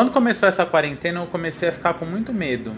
quando 0.00 0.12
começou 0.12 0.48
essa 0.48 0.64
quarentena, 0.64 1.20
eu 1.20 1.26
comecei 1.26 1.68
a 1.68 1.72
ficar 1.72 1.92
com 1.92 2.06
muito 2.06 2.32
medo. 2.32 2.74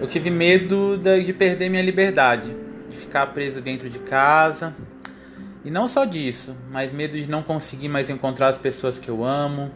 Eu 0.00 0.06
tive 0.06 0.30
medo 0.30 0.98
de 0.98 1.34
perder 1.34 1.68
minha 1.68 1.82
liberdade, 1.82 2.56
de 2.88 2.96
ficar 2.96 3.26
preso 3.26 3.60
dentro 3.60 3.90
de 3.90 3.98
casa. 3.98 4.74
E 5.62 5.70
não 5.70 5.86
só 5.86 6.06
disso, 6.06 6.56
mas 6.70 6.94
medo 6.94 7.14
de 7.14 7.28
não 7.28 7.42
conseguir 7.42 7.90
mais 7.90 8.08
encontrar 8.08 8.48
as 8.48 8.56
pessoas 8.56 8.98
que 8.98 9.10
eu 9.10 9.22
amo, 9.22 9.70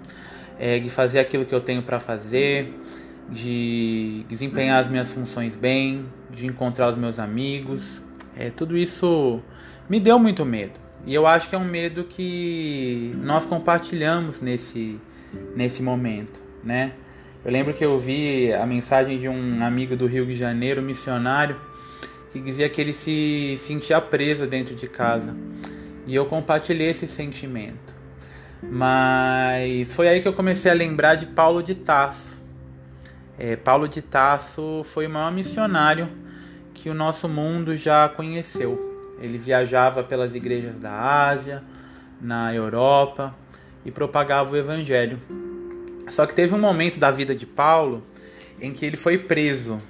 é, 0.58 0.78
de 0.78 0.88
fazer 0.88 1.18
aquilo 1.18 1.44
que 1.44 1.54
eu 1.54 1.60
tenho 1.60 1.82
para 1.82 2.00
fazer, 2.00 2.72
de 3.28 4.24
desempenhar 4.26 4.80
as 4.80 4.88
minhas 4.88 5.12
funções 5.12 5.54
bem, 5.54 6.06
de 6.30 6.46
encontrar 6.46 6.88
os 6.88 6.96
meus 6.96 7.18
amigos. 7.18 8.02
É, 8.34 8.48
tudo 8.48 8.74
isso 8.74 9.42
me 9.86 10.00
deu 10.00 10.18
muito 10.18 10.46
medo. 10.46 10.80
E 11.04 11.14
eu 11.14 11.26
acho 11.26 11.46
que 11.46 11.54
é 11.54 11.58
um 11.58 11.64
medo 11.66 12.04
que 12.04 13.12
nós 13.22 13.44
compartilhamos 13.44 14.40
nesse, 14.40 14.98
nesse 15.54 15.82
momento, 15.82 16.40
né? 16.62 16.92
Eu 17.44 17.52
lembro 17.52 17.72
que 17.72 17.84
eu 17.84 17.98
vi 17.98 18.52
a 18.52 18.66
mensagem 18.66 19.18
de 19.18 19.28
um 19.28 19.64
amigo 19.64 19.96
do 19.96 20.06
Rio 20.06 20.26
de 20.26 20.34
Janeiro, 20.34 20.82
missionário, 20.82 21.56
que 22.32 22.40
dizia 22.40 22.68
que 22.68 22.80
ele 22.80 22.92
se 22.92 23.56
sentia 23.58 24.00
preso 24.00 24.46
dentro 24.46 24.74
de 24.74 24.86
casa. 24.86 25.34
E 26.06 26.14
eu 26.14 26.26
compartilhei 26.26 26.90
esse 26.90 27.06
sentimento. 27.06 27.94
Mas 28.62 29.94
foi 29.94 30.08
aí 30.08 30.20
que 30.20 30.28
eu 30.28 30.32
comecei 30.32 30.70
a 30.70 30.74
lembrar 30.74 31.14
de 31.14 31.26
Paulo 31.26 31.62
de 31.62 31.74
Tarso. 31.74 32.38
É, 33.38 33.54
Paulo 33.54 33.88
de 33.88 34.02
Tarso 34.02 34.82
foi 34.84 35.06
o 35.06 35.10
maior 35.10 35.30
missionário 35.30 36.08
que 36.74 36.90
o 36.90 36.94
nosso 36.94 37.28
mundo 37.28 37.76
já 37.76 38.08
conheceu. 38.08 39.02
Ele 39.20 39.38
viajava 39.38 40.02
pelas 40.02 40.34
igrejas 40.34 40.74
da 40.76 40.92
Ásia, 41.28 41.62
na 42.20 42.52
Europa 42.54 43.34
e 43.84 43.90
propagava 43.90 44.52
o 44.52 44.56
evangelho. 44.56 45.18
Só 46.10 46.26
que 46.26 46.34
teve 46.34 46.54
um 46.54 46.58
momento 46.58 46.98
da 46.98 47.10
vida 47.10 47.34
de 47.34 47.46
Paulo 47.46 48.04
em 48.60 48.72
que 48.72 48.84
ele 48.84 48.96
foi 48.96 49.18
preso 49.18 49.80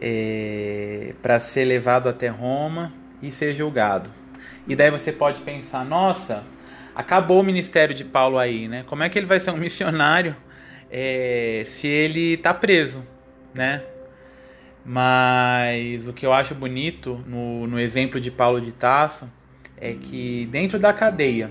é, 0.00 1.14
para 1.22 1.38
ser 1.38 1.64
levado 1.64 2.08
até 2.08 2.28
Roma 2.28 2.92
e 3.22 3.30
ser 3.30 3.54
julgado. 3.54 4.10
E 4.66 4.74
daí 4.74 4.90
você 4.90 5.12
pode 5.12 5.40
pensar, 5.42 5.84
nossa, 5.84 6.44
acabou 6.94 7.40
o 7.40 7.44
ministério 7.44 7.94
de 7.94 8.04
Paulo 8.04 8.38
aí, 8.38 8.68
né? 8.68 8.84
Como 8.86 9.02
é 9.02 9.08
que 9.08 9.18
ele 9.18 9.26
vai 9.26 9.40
ser 9.40 9.50
um 9.50 9.56
missionário 9.56 10.36
é, 10.90 11.64
se 11.66 11.86
ele 11.86 12.34
está 12.34 12.52
preso, 12.54 13.02
né? 13.54 13.82
Mas 14.84 16.08
o 16.08 16.12
que 16.12 16.24
eu 16.24 16.32
acho 16.32 16.54
bonito 16.54 17.22
no, 17.26 17.66
no 17.66 17.78
exemplo 17.78 18.18
de 18.18 18.30
Paulo 18.30 18.60
de 18.60 18.72
Tasso 18.72 19.30
é 19.76 19.92
que 19.92 20.46
dentro 20.46 20.78
da 20.78 20.92
cadeia, 20.92 21.50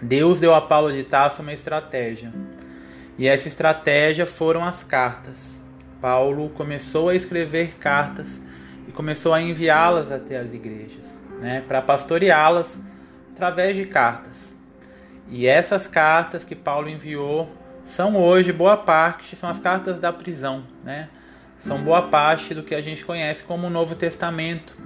Deus 0.00 0.40
deu 0.40 0.54
a 0.54 0.60
Paulo 0.60 0.92
de 0.92 1.02
Tasso 1.02 1.42
uma 1.42 1.52
estratégia. 1.52 2.32
E 3.18 3.26
essa 3.26 3.48
estratégia 3.48 4.24
foram 4.24 4.64
as 4.64 4.84
cartas. 4.84 5.58
Paulo 6.00 6.48
começou 6.50 7.08
a 7.08 7.14
escrever 7.16 7.74
cartas 7.74 8.40
e 8.86 8.92
começou 8.92 9.34
a 9.34 9.42
enviá-las 9.42 10.12
até 10.12 10.38
as 10.38 10.52
igrejas, 10.52 11.04
né, 11.40 11.62
para 11.66 11.82
pastoreá-las 11.82 12.80
através 13.32 13.76
de 13.76 13.84
cartas. 13.84 14.56
E 15.28 15.46
essas 15.46 15.88
cartas 15.88 16.44
que 16.44 16.54
Paulo 16.54 16.88
enviou 16.88 17.48
são 17.84 18.16
hoje 18.16 18.52
boa 18.52 18.76
parte 18.76 19.34
são 19.34 19.48
as 19.48 19.58
cartas 19.58 19.98
da 19.98 20.12
prisão, 20.12 20.64
né? 20.84 21.08
São 21.58 21.82
boa 21.82 22.02
parte 22.02 22.54
do 22.54 22.62
que 22.62 22.74
a 22.74 22.80
gente 22.80 23.04
conhece 23.04 23.42
como 23.42 23.66
o 23.66 23.70
Novo 23.70 23.96
Testamento, 23.96 24.76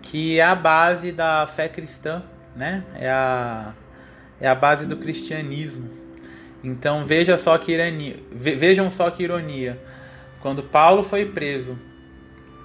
que 0.00 0.38
é 0.38 0.44
a 0.44 0.54
base 0.54 1.12
da 1.12 1.46
fé 1.46 1.68
cristã, 1.68 2.22
né? 2.54 2.84
É 2.94 3.10
a 3.10 3.74
é 4.40 4.48
a 4.48 4.54
base 4.54 4.86
do 4.86 4.96
cristianismo. 4.96 6.05
Então 6.66 7.04
veja 7.04 7.38
só 7.38 7.56
que 7.56 7.70
ironia, 7.70 8.16
vejam 8.32 8.90
só 8.90 9.08
que 9.08 9.22
ironia. 9.22 9.80
Quando 10.40 10.64
Paulo 10.64 11.00
foi 11.04 11.24
preso, 11.24 11.78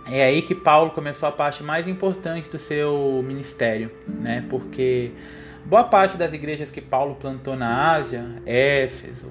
é 0.08 0.24
aí 0.24 0.42
que 0.42 0.56
Paulo 0.56 0.90
começou 0.90 1.30
a 1.30 1.32
parte 1.32 1.62
mais 1.62 1.86
importante 1.88 2.50
do 2.50 2.58
seu 2.58 3.24
ministério, 3.24 3.92
né? 4.08 4.44
Porque 4.50 5.12
boa 5.66 5.84
parte 5.84 6.18
das 6.18 6.34
igrejas 6.34 6.72
que 6.72 6.82
Paulo 6.82 7.14
plantou 7.14 7.56
na 7.56 7.92
Ásia, 7.92 8.26
Éfeso, 8.44 9.30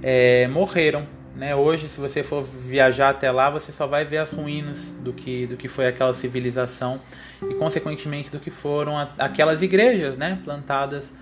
é, 0.00 0.46
morreram. 0.46 1.04
Né? 1.34 1.56
Hoje, 1.56 1.88
se 1.88 1.98
você 1.98 2.22
for 2.22 2.40
viajar 2.40 3.08
até 3.08 3.32
lá, 3.32 3.50
você 3.50 3.72
só 3.72 3.88
vai 3.88 4.04
ver 4.04 4.18
as 4.18 4.30
ruínas 4.30 4.94
do 5.00 5.12
que, 5.12 5.46
do 5.46 5.56
que 5.56 5.66
foi 5.66 5.88
aquela 5.88 6.14
civilização 6.14 7.00
e, 7.42 7.54
consequentemente, 7.54 8.30
do 8.30 8.38
que 8.38 8.50
foram 8.50 8.96
aquelas 9.18 9.60
igrejas 9.60 10.16
né? 10.16 10.38
plantadas 10.44 11.12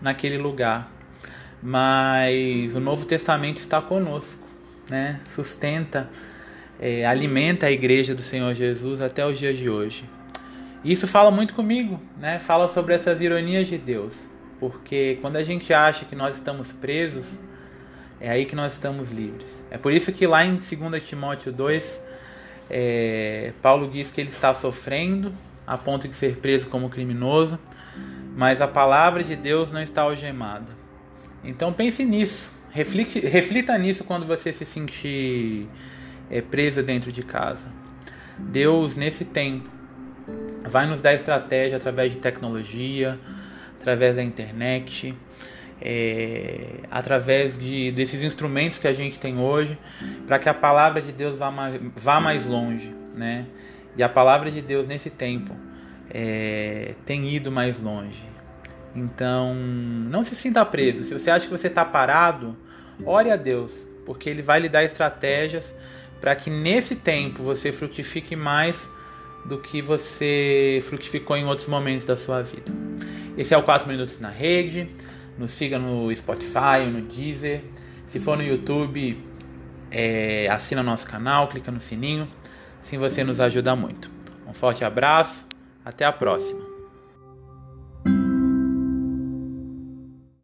naquele 0.00 0.38
lugar. 0.38 0.97
Mas 1.62 2.74
o 2.74 2.80
Novo 2.80 3.04
Testamento 3.04 3.58
está 3.58 3.80
conosco, 3.82 4.46
né? 4.88 5.20
sustenta 5.28 6.08
é, 6.80 7.04
alimenta 7.04 7.66
a 7.66 7.70
igreja 7.70 8.14
do 8.14 8.22
Senhor 8.22 8.54
Jesus 8.54 9.02
até 9.02 9.26
os 9.26 9.38
dias 9.38 9.58
de 9.58 9.68
hoje. 9.68 10.04
Isso 10.84 11.06
fala 11.06 11.30
muito 11.30 11.54
comigo, 11.54 12.00
né? 12.16 12.38
Fala 12.38 12.68
sobre 12.68 12.94
essas 12.94 13.20
ironias 13.20 13.66
de 13.66 13.76
Deus, 13.76 14.30
porque 14.60 15.18
quando 15.20 15.36
a 15.36 15.42
gente 15.42 15.74
acha 15.74 16.04
que 16.04 16.14
nós 16.14 16.36
estamos 16.36 16.72
presos, 16.72 17.38
é 18.20 18.30
aí 18.30 18.44
que 18.44 18.54
nós 18.54 18.74
estamos 18.74 19.10
livres. 19.10 19.64
É 19.70 19.76
por 19.76 19.92
isso 19.92 20.12
que 20.12 20.26
lá 20.26 20.44
em 20.44 20.56
2 20.56 21.02
Timóteo 21.02 21.52
2, 21.52 22.00
é, 22.70 23.52
Paulo 23.60 23.88
diz 23.88 24.08
que 24.08 24.20
ele 24.20 24.30
está 24.30 24.54
sofrendo 24.54 25.32
a 25.66 25.76
ponto 25.76 26.06
de 26.06 26.14
ser 26.14 26.36
preso 26.36 26.68
como 26.68 26.88
criminoso, 26.88 27.58
mas 28.36 28.60
a 28.60 28.68
palavra 28.68 29.24
de 29.24 29.34
Deus 29.34 29.72
não 29.72 29.82
está 29.82 30.02
algemada. 30.02 30.72
Então 31.44 31.72
pense 31.72 32.04
nisso, 32.04 32.52
reflita, 32.70 33.20
reflita 33.26 33.78
nisso 33.78 34.04
quando 34.04 34.26
você 34.26 34.52
se 34.52 34.64
sentir 34.64 35.68
é, 36.30 36.40
presa 36.40 36.82
dentro 36.82 37.12
de 37.12 37.22
casa. 37.22 37.68
Deus, 38.38 38.94
nesse 38.96 39.24
tempo, 39.24 39.70
vai 40.64 40.86
nos 40.86 41.00
dar 41.00 41.14
estratégia 41.14 41.76
através 41.76 42.12
de 42.12 42.18
tecnologia, 42.18 43.18
através 43.80 44.14
da 44.14 44.22
internet, 44.22 45.14
é, 45.80 46.80
através 46.90 47.56
de, 47.56 47.90
desses 47.92 48.22
instrumentos 48.22 48.78
que 48.78 48.86
a 48.86 48.92
gente 48.92 49.18
tem 49.18 49.38
hoje, 49.38 49.78
para 50.26 50.38
que 50.38 50.48
a 50.48 50.54
palavra 50.54 51.00
de 51.00 51.12
Deus 51.12 51.38
vá 51.38 51.50
mais, 51.50 51.80
vá 51.96 52.20
mais 52.20 52.46
longe, 52.46 52.94
né? 53.14 53.46
E 53.96 54.02
a 54.02 54.08
palavra 54.08 54.50
de 54.50 54.60
Deus 54.60 54.86
nesse 54.86 55.10
tempo 55.10 55.54
é, 56.10 56.94
tem 57.04 57.28
ido 57.28 57.50
mais 57.50 57.80
longe. 57.80 58.22
Então, 58.94 59.54
não 59.54 60.22
se 60.22 60.34
sinta 60.34 60.64
preso. 60.64 61.04
Se 61.04 61.12
você 61.12 61.30
acha 61.30 61.46
que 61.46 61.52
você 61.52 61.68
está 61.68 61.84
parado, 61.84 62.56
ore 63.04 63.30
a 63.30 63.36
Deus, 63.36 63.86
porque 64.04 64.28
Ele 64.28 64.42
vai 64.42 64.60
lhe 64.60 64.68
dar 64.68 64.82
estratégias 64.84 65.74
para 66.20 66.34
que 66.34 66.50
nesse 66.50 66.96
tempo 66.96 67.42
você 67.42 67.70
frutifique 67.70 68.34
mais 68.34 68.90
do 69.44 69.58
que 69.58 69.80
você 69.80 70.80
frutificou 70.82 71.36
em 71.36 71.44
outros 71.44 71.68
momentos 71.68 72.04
da 72.04 72.16
sua 72.16 72.42
vida. 72.42 72.72
Esse 73.36 73.54
é 73.54 73.58
o 73.58 73.62
4 73.62 73.88
Minutos 73.88 74.18
na 74.18 74.28
Rede. 74.28 74.90
Nos 75.38 75.52
siga 75.52 75.78
no 75.78 76.14
Spotify, 76.14 76.90
no 76.90 77.02
Deezer. 77.02 77.62
Se 78.06 78.18
for 78.18 78.36
no 78.36 78.42
YouTube, 78.42 79.22
é, 79.90 80.48
assina 80.50 80.82
nosso 80.82 81.06
canal, 81.06 81.46
clica 81.46 81.70
no 81.70 81.80
sininho. 81.80 82.28
Assim 82.82 82.98
você 82.98 83.22
nos 83.22 83.38
ajuda 83.38 83.76
muito. 83.76 84.10
Um 84.46 84.52
forte 84.52 84.84
abraço, 84.84 85.46
até 85.84 86.04
a 86.04 86.12
próxima. 86.12 86.67